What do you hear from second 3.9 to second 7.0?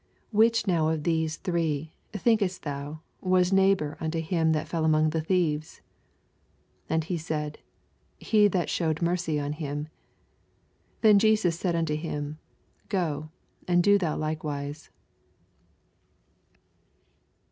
unto him that fell among the thieves? 87